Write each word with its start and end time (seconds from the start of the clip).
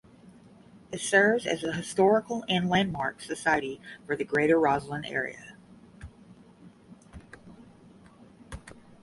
It 0.91 0.99
serves 0.99 1.45
as 1.45 1.61
the 1.61 1.73
historical 1.73 2.43
and 2.49 2.67
landmark 2.67 3.21
society 3.21 3.79
for 4.07 4.15
the 4.15 4.23
Greater 4.23 4.57
Roslyn 4.59 5.05
area. 5.05 5.55